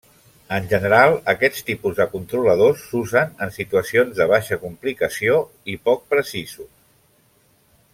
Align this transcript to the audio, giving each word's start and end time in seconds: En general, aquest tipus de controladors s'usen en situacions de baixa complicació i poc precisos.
En 0.55 0.63
general, 0.69 1.17
aquest 1.33 1.59
tipus 1.67 1.99
de 1.99 2.07
controladors 2.15 2.87
s'usen 2.87 3.37
en 3.47 3.55
situacions 3.59 4.17
de 4.23 4.27
baixa 4.35 4.61
complicació 4.67 5.39
i 5.75 5.81
poc 5.91 6.05
precisos. 6.17 6.73